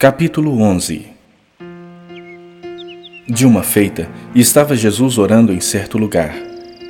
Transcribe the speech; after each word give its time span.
Capítulo 0.00 0.60
11 0.60 1.08
De 3.28 3.44
uma 3.44 3.64
feita, 3.64 4.08
estava 4.32 4.76
Jesus 4.76 5.18
orando 5.18 5.52
em 5.52 5.58
certo 5.58 5.98
lugar. 5.98 6.32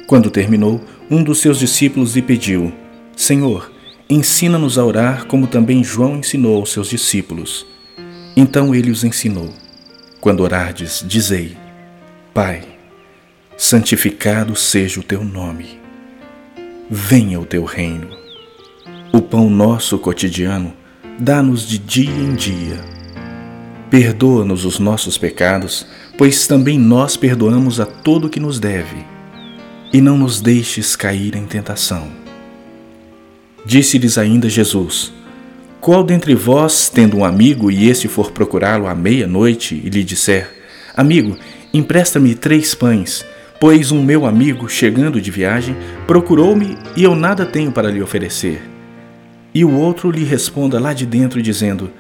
Quando 0.07 0.31
terminou, 0.31 0.79
um 1.11 1.23
dos 1.23 1.39
seus 1.39 1.59
discípulos 1.59 2.15
lhe 2.15 2.21
pediu: 2.21 2.71
Senhor, 3.17 3.73
ensina-nos 4.11 4.77
a 4.77 4.85
orar 4.85 5.25
como 5.25 5.47
também 5.47 5.83
João 5.83 6.19
ensinou 6.19 6.57
aos 6.57 6.71
seus 6.71 6.91
discípulos. 6.91 7.67
Então 8.37 8.75
ele 8.75 8.90
os 8.90 9.03
ensinou: 9.03 9.54
Quando 10.21 10.40
orardes, 10.40 11.03
dizei: 11.09 11.56
Pai, 12.35 12.61
santificado 13.56 14.54
seja 14.54 15.01
o 15.01 15.03
teu 15.03 15.25
nome. 15.25 15.81
Venha 16.91 17.41
o 17.41 17.47
teu 17.47 17.65
reino. 17.65 18.11
O 19.15 19.23
pão 19.23 19.48
nosso 19.48 19.98
cotidiano 19.98 20.75
dá-nos 21.19 21.66
de 21.66 21.79
dia 21.79 22.11
em 22.11 22.34
dia 22.34 22.98
Perdoa-nos 23.91 24.66
os 24.66 24.78
nossos 24.78 25.16
pecados, 25.16 25.87
pois 26.19 26.46
também 26.46 26.79
nós 26.79 27.16
perdoamos 27.16 27.80
a 27.80 27.87
todo 27.87 28.29
que 28.29 28.38
nos 28.38 28.60
deve. 28.60 28.96
E 29.92 30.01
não 30.01 30.19
nos 30.19 30.42
deixes 30.42 30.95
cair 30.95 31.34
em 31.34 31.46
tentação. 31.46 32.09
Disse-lhes 33.65 34.19
ainda 34.19 34.48
Jesus: 34.48 35.12
Qual 35.80 36.05
dentre 36.05 36.34
vós, 36.34 36.91
tendo 36.91 37.16
um 37.16 37.24
amigo 37.24 37.70
e 37.70 37.88
este 37.88 38.09
for 38.09 38.30
procurá-lo 38.30 38.87
à 38.87 38.95
meia-noite 38.95 39.80
e 39.82 39.88
lhe 39.88 40.05
disser: 40.05 40.51
Amigo, 40.95 41.37
empresta-me 41.73 42.34
três 42.34 42.74
pães, 42.74 43.24
pois 43.59 43.91
um 43.91 44.02
meu 44.02 44.27
amigo, 44.27 44.68
chegando 44.68 45.18
de 45.18 45.30
viagem, 45.30 45.74
procurou-me 46.07 46.77
e 46.95 47.05
eu 47.05 47.15
nada 47.15 47.46
tenho 47.46 47.73
para 47.73 47.91
lhe 47.91 48.02
oferecer? 48.02 48.60
E 49.55 49.65
o 49.65 49.73
outro 49.73 50.10
lhe 50.10 50.24
responda 50.24 50.79
lá 50.79 50.93
de 50.93 51.07
dentro, 51.07 51.41
dizendo: 51.41 51.91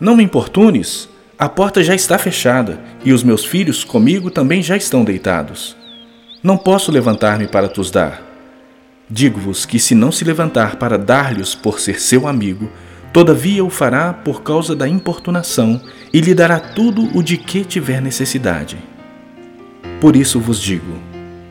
Não 0.00 0.16
me 0.16 0.24
importunes, 0.24 1.10
a 1.38 1.46
porta 1.46 1.84
já 1.84 1.94
está 1.94 2.16
fechada 2.16 2.80
e 3.04 3.12
os 3.12 3.22
meus 3.22 3.44
filhos 3.44 3.84
comigo 3.84 4.30
também 4.30 4.62
já 4.62 4.74
estão 4.74 5.04
deitados. 5.04 5.76
Não 6.42 6.56
posso 6.56 6.90
levantar-me 6.90 7.46
para 7.46 7.68
tos 7.68 7.90
dar. 7.90 8.22
Digo-vos 9.10 9.66
que, 9.66 9.78
se 9.78 9.94
não 9.94 10.10
se 10.10 10.24
levantar 10.24 10.76
para 10.76 10.96
dar-lhes 10.96 11.54
por 11.54 11.78
ser 11.78 12.00
seu 12.00 12.26
amigo, 12.26 12.70
todavia 13.12 13.62
o 13.62 13.68
fará 13.68 14.14
por 14.14 14.42
causa 14.42 14.74
da 14.74 14.88
importunação 14.88 15.78
e 16.12 16.20
lhe 16.20 16.32
dará 16.32 16.58
tudo 16.58 17.10
o 17.14 17.22
de 17.22 17.36
que 17.36 17.62
tiver 17.62 18.00
necessidade. 18.00 18.78
Por 20.00 20.16
isso 20.16 20.40
vos 20.40 20.58
digo: 20.58 20.98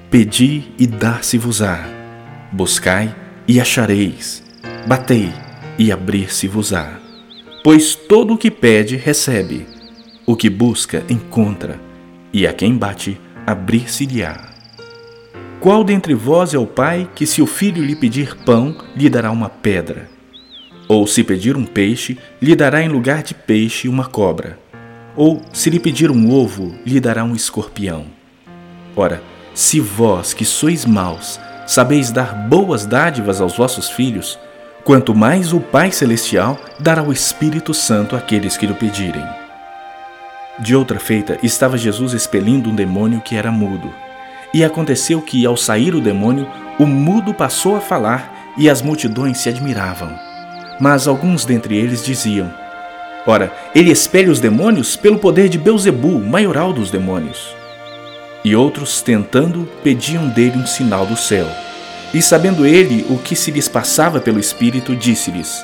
pedi 0.09 0.71
e 0.79 0.87
dar-se-vos-á, 0.87 1.83
buscai 2.51 3.13
e 3.47 3.61
achareis, 3.61 4.43
batei 4.87 5.31
e 5.77 5.91
abrir-se-vos-á. 5.91 6.98
Pois 7.61 7.93
todo 7.93 8.33
o 8.33 8.37
que 8.37 8.49
pede, 8.49 8.95
recebe 8.95 9.65
o 10.25 10.35
que 10.35 10.49
busca, 10.49 11.03
encontra, 11.09 11.79
e 12.31 12.45
a 12.45 12.53
quem 12.53 12.77
bate, 12.77 13.19
abrir-se-lhe-á. 13.45 14.49
Qual 15.59 15.83
dentre 15.83 16.13
vós 16.13 16.53
é 16.53 16.57
o 16.57 16.67
pai 16.67 17.09
que, 17.15 17.25
se 17.25 17.41
o 17.41 17.47
filho 17.47 17.83
lhe 17.83 17.95
pedir 17.95 18.35
pão, 18.45 18.77
lhe 18.95 19.09
dará 19.09 19.31
uma 19.31 19.49
pedra? 19.49 20.07
Ou, 20.87 21.05
se 21.05 21.23
pedir 21.23 21.57
um 21.57 21.65
peixe, 21.65 22.17
lhe 22.41 22.55
dará 22.55 22.81
em 22.81 22.87
lugar 22.87 23.23
de 23.23 23.33
peixe 23.33 23.89
uma 23.89 24.05
cobra? 24.05 24.57
Ou, 25.15 25.41
se 25.51 25.69
lhe 25.69 25.79
pedir 25.79 26.11
um 26.11 26.31
ovo, 26.31 26.73
lhe 26.85 26.99
dará 26.99 27.23
um 27.23 27.35
escorpião? 27.35 28.05
Ora, 28.95 29.21
se 29.53 29.79
vós, 29.79 30.33
que 30.33 30.45
sois 30.45 30.85
maus, 30.85 31.39
sabeis 31.67 32.11
dar 32.11 32.47
boas 32.47 32.85
dádivas 32.85 33.41
aos 33.41 33.57
vossos 33.57 33.89
filhos, 33.89 34.39
quanto 34.89 35.13
mais 35.13 35.53
o 35.53 35.59
Pai 35.59 35.91
Celestial 35.91 36.59
dará 36.79 37.03
o 37.03 37.13
Espírito 37.13 37.75
Santo 37.75 38.15
àqueles 38.15 38.57
que 38.57 38.65
lhe 38.65 38.73
pedirem. 38.73 39.23
De 40.57 40.75
outra 40.75 40.99
feita, 40.99 41.37
estava 41.43 41.77
Jesus 41.77 42.13
expelindo 42.13 42.71
um 42.71 42.75
demônio 42.75 43.21
que 43.21 43.35
era 43.35 43.51
mudo. 43.51 43.93
E 44.51 44.63
aconteceu 44.63 45.21
que, 45.21 45.45
ao 45.45 45.55
sair 45.55 45.93
o 45.93 46.01
demônio, 46.01 46.47
o 46.79 46.87
mudo 46.87 47.35
passou 47.35 47.75
a 47.75 47.79
falar 47.79 48.33
e 48.57 48.67
as 48.67 48.81
multidões 48.81 49.37
se 49.37 49.47
admiravam. 49.47 50.09
Mas 50.79 51.07
alguns 51.07 51.45
dentre 51.45 51.77
eles 51.77 52.03
diziam: 52.03 52.51
Ora, 53.27 53.53
ele 53.75 53.91
expele 53.91 54.31
os 54.31 54.39
demônios 54.39 54.95
pelo 54.95 55.19
poder 55.19 55.49
de 55.49 55.59
Beuzebu, 55.59 56.19
maioral 56.19 56.73
dos 56.73 56.89
demônios. 56.89 57.55
E 58.43 58.55
outros, 58.55 59.03
tentando, 59.03 59.69
pediam 59.83 60.27
dele 60.29 60.57
um 60.57 60.65
sinal 60.65 61.05
do 61.05 61.15
céu. 61.15 61.45
E 62.13 62.21
sabendo 62.21 62.65
ele 62.65 63.05
o 63.09 63.17
que 63.17 63.35
se 63.35 63.51
lhes 63.51 63.67
passava 63.67 64.19
pelo 64.19 64.39
Espírito, 64.39 64.95
disse-lhes: 64.95 65.63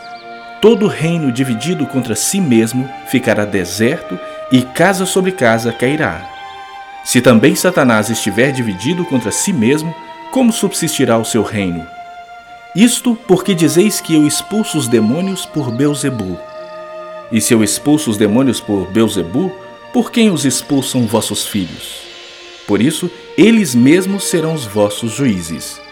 Todo 0.61 0.87
reino 0.87 1.31
dividido 1.31 1.85
contra 1.87 2.15
si 2.15 2.39
mesmo 2.39 2.87
ficará 3.07 3.45
deserto 3.45 4.19
e 4.51 4.61
casa 4.61 5.05
sobre 5.05 5.31
casa 5.31 5.71
cairá. 5.71 6.29
Se 7.03 7.21
também 7.21 7.55
Satanás 7.55 8.09
estiver 8.09 8.51
dividido 8.51 9.05
contra 9.05 9.31
si 9.31 9.53
mesmo, 9.53 9.93
como 10.31 10.51
subsistirá 10.51 11.17
o 11.17 11.25
seu 11.25 11.43
reino? 11.43 11.85
Isto 12.75 13.15
porque 13.27 13.55
dizeis 13.55 14.01
que 14.01 14.15
eu 14.15 14.27
expulso 14.27 14.77
os 14.77 14.87
demônios 14.87 15.45
por 15.45 15.71
Beuzebu. 15.71 16.37
E 17.31 17.39
se 17.39 17.53
eu 17.53 17.63
expulso 17.63 18.11
os 18.11 18.17
demônios 18.17 18.59
por 18.59 18.87
Beuzebu, 18.91 19.51
por 19.93 20.11
quem 20.11 20.29
os 20.29 20.45
expulsam 20.45 21.07
vossos 21.07 21.47
filhos? 21.47 22.01
Por 22.67 22.81
isso, 22.81 23.09
eles 23.37 23.73
mesmos 23.73 24.25
serão 24.25 24.53
os 24.53 24.65
vossos 24.65 25.13
juízes. 25.13 25.84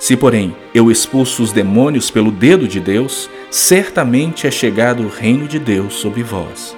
Se, 0.00 0.16
porém, 0.16 0.56
eu 0.74 0.90
expulso 0.90 1.42
os 1.42 1.52
demônios 1.52 2.10
pelo 2.10 2.32
dedo 2.32 2.66
de 2.66 2.80
Deus, 2.80 3.28
certamente 3.50 4.46
é 4.46 4.50
chegado 4.50 5.02
o 5.02 5.10
reino 5.10 5.46
de 5.46 5.58
Deus 5.58 5.92
sobre 5.94 6.22
vós. 6.22 6.74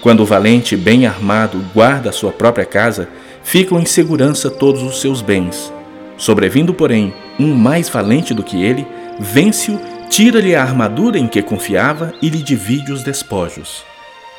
Quando 0.00 0.20
o 0.20 0.24
valente, 0.24 0.76
bem 0.76 1.04
armado, 1.04 1.58
guarda 1.74 2.10
a 2.10 2.12
sua 2.12 2.30
própria 2.30 2.64
casa, 2.64 3.08
ficam 3.42 3.80
em 3.80 3.84
segurança 3.84 4.48
todos 4.48 4.84
os 4.84 5.00
seus 5.00 5.20
bens. 5.20 5.72
Sobrevindo, 6.16 6.72
porém, 6.72 7.12
um 7.40 7.54
mais 7.54 7.88
valente 7.88 8.32
do 8.32 8.44
que 8.44 8.62
ele, 8.62 8.86
vence-o, 9.18 9.80
tira-lhe 10.08 10.54
a 10.54 10.62
armadura 10.62 11.18
em 11.18 11.26
que 11.26 11.42
confiava 11.42 12.14
e 12.22 12.28
lhe 12.28 12.40
divide 12.40 12.92
os 12.92 13.02
despojos. 13.02 13.82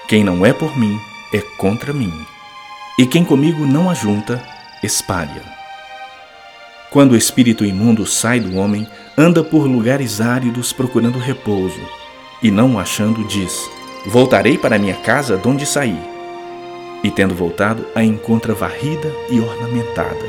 Quem 0.08 0.24
não 0.24 0.46
é 0.46 0.54
por 0.54 0.78
mim, 0.80 0.98
é 1.34 1.40
contra 1.58 1.92
mim. 1.92 2.14
E 2.98 3.06
quem 3.06 3.26
comigo 3.26 3.66
não 3.66 3.90
ajunta, 3.90 4.42
espalha. 4.82 5.59
Quando 6.92 7.12
o 7.12 7.16
espírito 7.16 7.64
imundo 7.64 8.06
sai 8.06 8.40
do 8.40 8.58
homem, 8.58 8.88
anda 9.16 9.44
por 9.44 9.68
lugares 9.68 10.20
áridos 10.20 10.74
procurando 10.74 11.20
repouso, 11.20 11.80
e 12.42 12.50
não 12.50 12.76
o 12.76 12.80
achando, 12.80 13.24
diz: 13.26 13.70
Voltarei 14.08 14.58
para 14.58 14.80
minha 14.80 14.96
casa 14.96 15.38
de 15.38 15.48
onde 15.48 15.66
saí. 15.66 16.00
E 17.04 17.12
tendo 17.12 17.36
voltado, 17.36 17.86
a 17.94 18.04
encontra 18.04 18.56
varrida 18.56 19.14
e 19.30 19.40
ornamentada. 19.40 20.26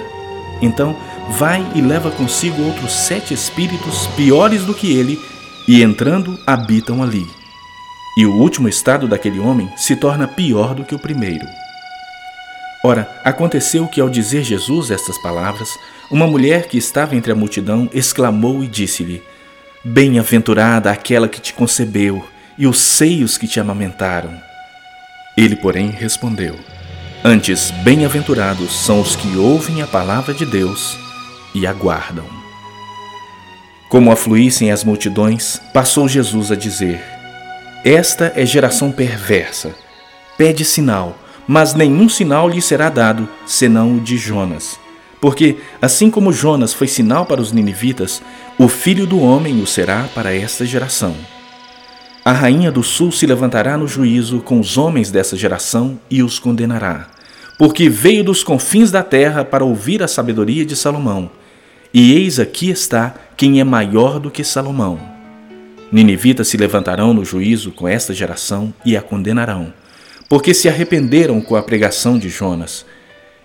Então 0.60 0.94
vai 1.30 1.66
e 1.74 1.80
leva 1.80 2.10
consigo 2.10 2.62
outros 2.62 2.92
sete 2.92 3.32
espíritos 3.32 4.06
piores 4.08 4.62
do 4.64 4.74
que 4.74 4.92
ele, 4.92 5.18
e 5.66 5.82
entrando, 5.82 6.38
habitam 6.46 7.02
ali. 7.02 7.26
E 8.18 8.26
o 8.26 8.34
último 8.34 8.68
estado 8.68 9.08
daquele 9.08 9.38
homem 9.38 9.70
se 9.76 9.96
torna 9.96 10.28
pior 10.28 10.74
do 10.74 10.84
que 10.84 10.94
o 10.94 10.98
primeiro. 10.98 11.46
Ora, 12.82 13.20
aconteceu 13.24 13.86
que, 13.86 14.00
ao 14.00 14.08
dizer 14.08 14.42
Jesus 14.42 14.90
estas 14.90 15.18
palavras, 15.18 15.68
uma 16.10 16.26
mulher 16.26 16.66
que 16.66 16.78
estava 16.78 17.14
entre 17.14 17.30
a 17.30 17.34
multidão 17.34 17.90
exclamou 17.92 18.64
e 18.64 18.66
disse-lhe: 18.66 19.22
Bem-aventurada 19.84 20.90
aquela 20.90 21.28
que 21.28 21.40
te 21.40 21.52
concebeu 21.52 22.26
e 22.56 22.66
os 22.66 22.78
seios 22.80 23.36
que 23.36 23.46
te 23.46 23.60
amamentaram. 23.60 24.32
Ele, 25.36 25.56
porém, 25.56 25.90
respondeu: 25.90 26.58
Antes, 27.22 27.70
bem-aventurados 27.82 28.72
são 28.72 29.00
os 29.00 29.14
que 29.14 29.36
ouvem 29.36 29.82
a 29.82 29.86
palavra 29.86 30.32
de 30.32 30.46
Deus 30.46 30.98
e 31.54 31.66
aguardam. 31.66 32.24
Como 33.90 34.10
afluíssem 34.10 34.70
as 34.70 34.84
multidões, 34.84 35.60
passou 35.74 36.08
Jesus 36.08 36.50
a 36.50 36.56
dizer: 36.56 37.04
Esta 37.84 38.32
é 38.34 38.46
geração 38.46 38.90
perversa. 38.90 39.74
Pede 40.38 40.64
sinal, 40.64 41.18
mas 41.52 41.74
nenhum 41.74 42.08
sinal 42.08 42.48
lhe 42.48 42.62
será 42.62 42.88
dado, 42.88 43.28
senão 43.44 43.96
o 43.96 44.00
de 44.00 44.16
Jonas. 44.16 44.78
Porque, 45.20 45.56
assim 45.82 46.08
como 46.08 46.32
Jonas 46.32 46.72
foi 46.72 46.86
sinal 46.86 47.26
para 47.26 47.40
os 47.40 47.50
ninivitas, 47.50 48.22
o 48.56 48.68
filho 48.68 49.04
do 49.04 49.18
homem 49.18 49.60
o 49.60 49.66
será 49.66 50.04
para 50.14 50.32
esta 50.32 50.64
geração. 50.64 51.12
A 52.24 52.30
rainha 52.30 52.70
do 52.70 52.84
sul 52.84 53.10
se 53.10 53.26
levantará 53.26 53.76
no 53.76 53.88
juízo 53.88 54.38
com 54.38 54.60
os 54.60 54.78
homens 54.78 55.10
dessa 55.10 55.36
geração 55.36 55.98
e 56.08 56.22
os 56.22 56.38
condenará, 56.38 57.08
porque 57.58 57.88
veio 57.88 58.22
dos 58.22 58.44
confins 58.44 58.92
da 58.92 59.02
terra 59.02 59.44
para 59.44 59.64
ouvir 59.64 60.04
a 60.04 60.08
sabedoria 60.08 60.64
de 60.64 60.76
Salomão. 60.76 61.28
E 61.92 62.12
eis 62.12 62.38
aqui 62.38 62.70
está 62.70 63.12
quem 63.36 63.58
é 63.58 63.64
maior 63.64 64.20
do 64.20 64.30
que 64.30 64.44
Salomão. 64.44 65.00
Ninivitas 65.90 66.46
se 66.46 66.56
levantarão 66.56 67.12
no 67.12 67.24
juízo 67.24 67.72
com 67.72 67.88
esta 67.88 68.14
geração 68.14 68.72
e 68.84 68.96
a 68.96 69.02
condenarão, 69.02 69.72
porque 70.30 70.54
se 70.54 70.68
arrependeram 70.68 71.40
com 71.40 71.56
a 71.56 71.62
pregação 71.62 72.16
de 72.16 72.28
Jonas. 72.28 72.86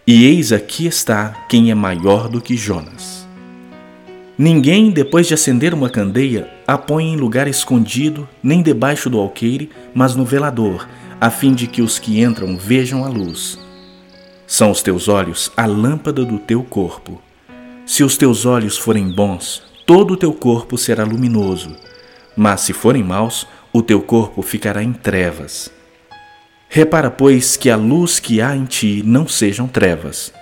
E 0.05 0.23
eis 0.23 0.51
aqui 0.51 0.85
está 0.85 1.29
quem 1.49 1.71
é 1.71 1.73
maior 1.73 2.29
do 2.29 2.39
que 2.39 2.55
Jonas. 2.55 3.27
Ninguém, 4.37 4.91
depois 4.91 5.25
de 5.25 5.33
acender 5.33 5.73
uma 5.73 5.89
candeia, 5.89 6.47
a 6.67 6.77
põe 6.77 7.05
em 7.05 7.15
lugar 7.15 7.47
escondido, 7.47 8.29
nem 8.43 8.61
debaixo 8.61 9.09
do 9.09 9.17
alqueire, 9.17 9.71
mas 9.95 10.15
no 10.15 10.23
velador, 10.23 10.87
a 11.19 11.31
fim 11.31 11.55
de 11.55 11.65
que 11.65 11.81
os 11.81 11.97
que 11.97 12.21
entram 12.21 12.55
vejam 12.55 13.03
a 13.03 13.07
luz. 13.09 13.57
São 14.45 14.69
os 14.69 14.83
teus 14.83 15.07
olhos 15.07 15.51
a 15.57 15.65
lâmpada 15.65 16.23
do 16.23 16.37
teu 16.37 16.61
corpo. 16.61 17.19
Se 17.83 18.03
os 18.03 18.15
teus 18.15 18.45
olhos 18.45 18.77
forem 18.77 19.11
bons, 19.11 19.63
todo 19.87 20.13
o 20.13 20.17
teu 20.17 20.33
corpo 20.33 20.77
será 20.77 21.03
luminoso, 21.03 21.75
mas 22.37 22.61
se 22.61 22.73
forem 22.73 23.03
maus, 23.03 23.47
o 23.73 23.81
teu 23.81 24.03
corpo 24.03 24.43
ficará 24.43 24.83
em 24.83 24.93
trevas. 24.93 25.73
Repara, 26.75 27.09
pois, 27.09 27.55
que 27.55 27.69
a 27.69 27.77
luz 27.77 28.19
que 28.19 28.41
há 28.41 28.53
em 28.53 28.65
ti 28.65 29.01
não 29.05 29.29
sejam 29.29 29.65
trevas. 29.65 30.33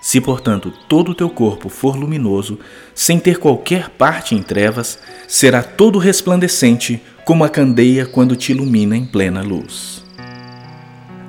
Se, 0.00 0.18
portanto, 0.18 0.72
todo 0.88 1.10
o 1.10 1.14
teu 1.14 1.28
corpo 1.28 1.68
for 1.68 1.96
luminoso, 1.96 2.58
sem 2.94 3.18
ter 3.18 3.36
qualquer 3.36 3.90
parte 3.90 4.34
em 4.34 4.42
trevas, 4.42 4.98
será 5.28 5.62
todo 5.62 5.98
resplandecente, 5.98 7.02
como 7.26 7.44
a 7.44 7.48
candeia 7.50 8.06
quando 8.06 8.36
te 8.36 8.52
ilumina 8.52 8.96
em 8.96 9.04
plena 9.04 9.42
luz. 9.42 10.02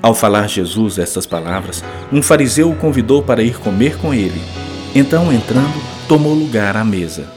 Ao 0.02 0.16
falar 0.16 0.48
Jesus 0.48 0.98
estas 0.98 1.26
palavras, 1.26 1.84
um 2.10 2.24
fariseu 2.24 2.72
o 2.72 2.76
convidou 2.78 3.22
para 3.22 3.44
ir 3.44 3.60
comer 3.60 3.98
com 3.98 4.14
ele. 4.14 4.42
Então, 4.96 5.30
entrando, 5.30 5.78
tomou 6.08 6.34
lugar 6.34 6.78
à 6.78 6.86
mesa. 6.86 7.30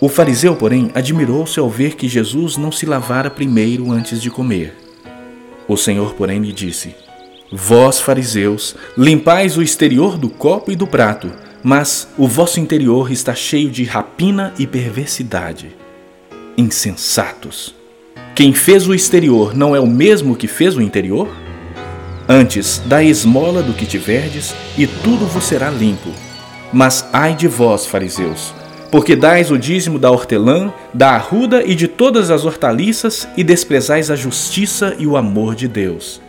O 0.00 0.08
fariseu, 0.08 0.56
porém, 0.56 0.90
admirou-se 0.94 1.60
ao 1.60 1.68
ver 1.68 1.96
que 1.96 2.08
Jesus 2.08 2.56
não 2.56 2.72
se 2.72 2.86
lavara 2.86 3.28
primeiro 3.28 3.92
antes 3.92 4.22
de 4.22 4.30
comer. 4.30 4.83
O 5.66 5.76
Senhor, 5.76 6.14
porém, 6.14 6.40
lhe 6.40 6.52
disse: 6.52 6.94
Vós, 7.50 8.00
fariseus, 8.00 8.74
limpais 8.96 9.56
o 9.56 9.62
exterior 9.62 10.18
do 10.18 10.28
copo 10.28 10.70
e 10.70 10.76
do 10.76 10.86
prato, 10.86 11.30
mas 11.62 12.08
o 12.18 12.28
vosso 12.28 12.60
interior 12.60 13.10
está 13.10 13.34
cheio 13.34 13.70
de 13.70 13.84
rapina 13.84 14.52
e 14.58 14.66
perversidade. 14.66 15.74
Insensatos! 16.56 17.74
Quem 18.34 18.52
fez 18.52 18.86
o 18.88 18.94
exterior 18.94 19.54
não 19.54 19.74
é 19.74 19.80
o 19.80 19.86
mesmo 19.86 20.36
que 20.36 20.46
fez 20.48 20.76
o 20.76 20.82
interior? 20.82 21.28
Antes, 22.28 22.82
dai 22.86 23.06
esmola 23.06 23.62
do 23.62 23.72
que 23.72 23.86
tiverdes, 23.86 24.54
e 24.76 24.86
tudo 24.86 25.26
vos 25.26 25.44
será 25.44 25.70
limpo. 25.70 26.10
Mas 26.72 27.06
ai 27.12 27.34
de 27.34 27.46
vós, 27.46 27.86
fariseus, 27.86 28.52
porque 28.94 29.16
dais 29.16 29.50
o 29.50 29.58
dízimo 29.58 29.98
da 29.98 30.08
hortelã, 30.08 30.72
da 30.94 31.16
arruda 31.16 31.64
e 31.66 31.74
de 31.74 31.88
todas 31.88 32.30
as 32.30 32.44
hortaliças, 32.44 33.26
e 33.36 33.42
desprezais 33.42 34.08
a 34.08 34.14
justiça 34.14 34.94
e 35.00 35.04
o 35.04 35.16
amor 35.16 35.56
de 35.56 35.66
Deus. 35.66 36.20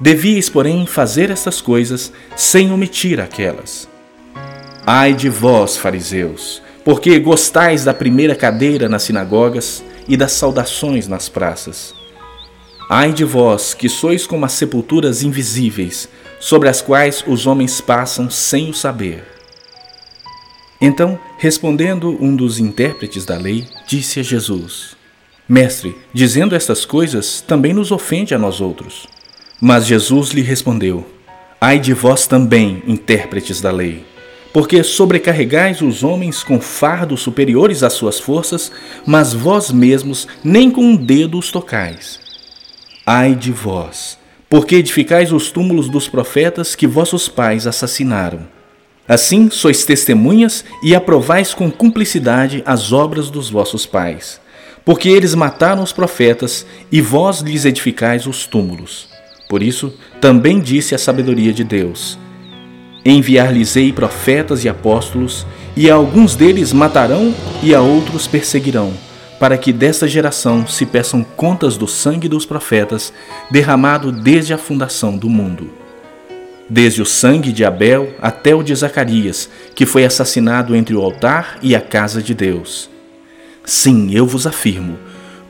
Devíeis, 0.00 0.48
porém, 0.48 0.86
fazer 0.86 1.30
estas 1.30 1.60
coisas 1.60 2.10
sem 2.34 2.72
omitir 2.72 3.20
aquelas. 3.20 3.86
Ai 4.86 5.12
de 5.12 5.28
vós, 5.28 5.76
fariseus, 5.76 6.62
porque 6.82 7.18
gostais 7.18 7.84
da 7.84 7.92
primeira 7.92 8.34
cadeira 8.34 8.88
nas 8.88 9.02
sinagogas 9.02 9.84
e 10.08 10.16
das 10.16 10.32
saudações 10.32 11.06
nas 11.06 11.28
praças. 11.28 11.94
Ai 12.88 13.12
de 13.12 13.24
vós, 13.26 13.74
que 13.74 13.86
sois 13.86 14.26
como 14.26 14.46
as 14.46 14.52
sepulturas 14.52 15.22
invisíveis, 15.22 16.08
sobre 16.40 16.70
as 16.70 16.80
quais 16.80 17.22
os 17.26 17.46
homens 17.46 17.82
passam 17.82 18.30
sem 18.30 18.70
o 18.70 18.74
saber. 18.74 19.24
Então, 20.80 21.18
respondendo 21.38 22.18
um 22.20 22.34
dos 22.34 22.58
intérpretes 22.58 23.24
da 23.24 23.38
lei, 23.38 23.64
disse 23.86 24.20
a 24.20 24.22
Jesus: 24.22 24.96
Mestre, 25.48 25.96
dizendo 26.12 26.54
estas 26.54 26.84
coisas, 26.84 27.40
também 27.40 27.72
nos 27.72 27.90
ofende 27.90 28.34
a 28.34 28.38
nós 28.38 28.60
outros. 28.60 29.06
Mas 29.60 29.86
Jesus 29.86 30.30
lhe 30.30 30.42
respondeu: 30.42 31.06
Ai 31.60 31.78
de 31.78 31.94
vós 31.94 32.26
também, 32.26 32.82
intérpretes 32.86 33.60
da 33.60 33.70
lei, 33.70 34.04
porque 34.52 34.82
sobrecarregais 34.82 35.80
os 35.80 36.02
homens 36.02 36.42
com 36.42 36.60
fardos 36.60 37.20
superiores 37.22 37.82
às 37.82 37.92
suas 37.92 38.18
forças, 38.18 38.72
mas 39.06 39.32
vós 39.32 39.70
mesmos 39.70 40.26
nem 40.42 40.70
com 40.70 40.82
um 40.82 40.96
dedo 40.96 41.38
os 41.38 41.52
tocais. 41.52 42.20
Ai 43.06 43.34
de 43.34 43.52
vós, 43.52 44.18
porque 44.50 44.74
edificais 44.74 45.32
os 45.32 45.50
túmulos 45.50 45.88
dos 45.88 46.08
profetas 46.08 46.74
que 46.74 46.86
vossos 46.86 47.28
pais 47.28 47.66
assassinaram. 47.66 48.57
Assim 49.08 49.48
sois 49.48 49.86
testemunhas 49.86 50.62
e 50.82 50.94
aprovais 50.94 51.54
com 51.54 51.70
cumplicidade 51.70 52.62
as 52.66 52.92
obras 52.92 53.30
dos 53.30 53.48
vossos 53.48 53.86
pais, 53.86 54.38
porque 54.84 55.08
eles 55.08 55.34
mataram 55.34 55.82
os 55.82 55.94
profetas 55.94 56.66
e 56.92 57.00
vós 57.00 57.40
lhes 57.40 57.64
edificais 57.64 58.26
os 58.26 58.46
túmulos. 58.46 59.08
Por 59.48 59.62
isso, 59.62 59.94
também 60.20 60.60
disse 60.60 60.94
a 60.94 60.98
sabedoria 60.98 61.54
de 61.54 61.64
Deus: 61.64 62.18
Enviar-lhes-ei 63.02 63.94
profetas 63.94 64.62
e 64.62 64.68
apóstolos, 64.68 65.46
e 65.74 65.90
a 65.90 65.94
alguns 65.94 66.36
deles 66.36 66.70
matarão 66.70 67.34
e 67.62 67.74
a 67.74 67.80
outros 67.80 68.26
perseguirão, 68.26 68.92
para 69.40 69.56
que 69.56 69.72
desta 69.72 70.06
geração 70.06 70.66
se 70.66 70.84
peçam 70.84 71.24
contas 71.24 71.78
do 71.78 71.88
sangue 71.88 72.28
dos 72.28 72.44
profetas, 72.44 73.10
derramado 73.50 74.12
desde 74.12 74.52
a 74.52 74.58
fundação 74.58 75.16
do 75.16 75.30
mundo. 75.30 75.87
Desde 76.70 77.00
o 77.00 77.06
sangue 77.06 77.52
de 77.52 77.64
Abel 77.64 78.14
até 78.20 78.54
o 78.54 78.62
de 78.62 78.74
Zacarias, 78.74 79.48
que 79.74 79.86
foi 79.86 80.04
assassinado 80.04 80.76
entre 80.76 80.94
o 80.94 81.00
altar 81.00 81.58
e 81.62 81.74
a 81.74 81.80
casa 81.80 82.22
de 82.22 82.34
Deus. 82.34 82.90
Sim, 83.64 84.10
eu 84.12 84.26
vos 84.26 84.46
afirmo, 84.46 84.98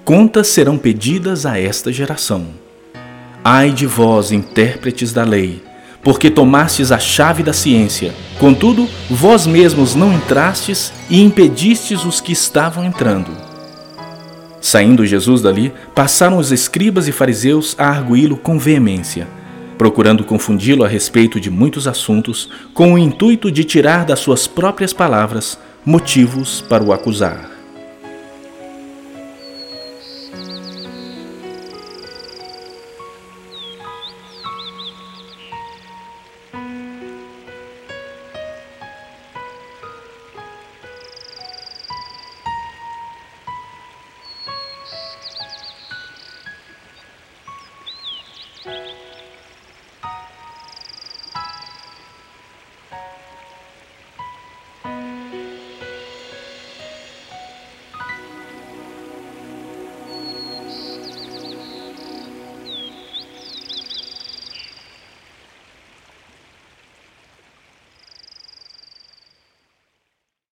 contas 0.04 0.48
serão 0.48 0.78
pedidas 0.78 1.44
a 1.44 1.58
esta 1.58 1.92
geração. 1.92 2.46
Ai 3.44 3.70
de 3.70 3.86
vós, 3.86 4.32
intérpretes 4.32 5.12
da 5.12 5.24
lei, 5.24 5.62
porque 6.02 6.30
tomastes 6.30 6.92
a 6.92 6.98
chave 6.98 7.42
da 7.42 7.52
ciência. 7.52 8.14
Contudo, 8.38 8.88
vós 9.10 9.46
mesmos 9.46 9.94
não 9.94 10.12
entrastes 10.12 10.92
e 11.10 11.20
impedistes 11.20 12.04
os 12.04 12.20
que 12.20 12.32
estavam 12.32 12.84
entrando. 12.84 13.30
Saindo 14.60 15.06
Jesus 15.06 15.40
dali, 15.40 15.72
passaram 15.94 16.38
os 16.38 16.52
escribas 16.52 17.08
e 17.08 17.12
fariseus 17.12 17.74
a 17.78 17.88
arguí-lo 17.88 18.36
com 18.36 18.58
veemência, 18.58 19.28
procurando 19.78 20.24
confundi-lo 20.24 20.84
a 20.84 20.88
respeito 20.88 21.40
de 21.40 21.50
muitos 21.50 21.86
assuntos, 21.86 22.50
com 22.74 22.92
o 22.92 22.98
intuito 22.98 23.50
de 23.50 23.64
tirar 23.64 24.04
das 24.04 24.18
suas 24.18 24.46
próprias 24.46 24.92
palavras 24.92 25.58
motivos 25.86 26.60
para 26.68 26.84
o 26.84 26.92
acusar. 26.92 27.57